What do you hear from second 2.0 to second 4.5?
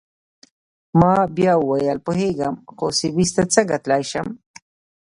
پوهیږم، خو سویس ته څنګه تلای شم؟